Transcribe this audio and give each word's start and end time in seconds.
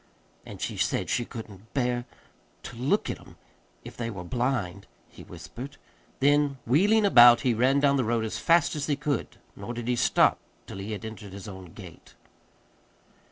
"And 0.47 0.59
she 0.59 0.77
said 0.77 1.11
she 1.11 1.25
couldn't 1.25 1.75
bear 1.75 2.05
to 2.63 2.75
look 2.75 3.07
at 3.11 3.19
'em 3.19 3.37
if 3.83 3.95
they 3.95 4.09
were 4.09 4.23
blind," 4.23 4.87
he 5.07 5.21
whispered. 5.23 5.77
Then, 6.21 6.57
wheeling 6.65 7.05
about, 7.05 7.41
he 7.41 7.53
ran 7.53 7.79
down 7.79 7.97
the 7.97 8.03
road 8.03 8.25
as 8.25 8.39
fast 8.39 8.75
as 8.75 8.87
he 8.87 8.95
could. 8.95 9.37
Nor 9.55 9.75
did 9.75 9.87
he 9.87 9.95
stop 9.95 10.39
till 10.65 10.79
he 10.79 10.93
had 10.93 11.05
entered 11.05 11.33
his 11.33 11.47
own 11.47 11.73
gate. 11.73 12.15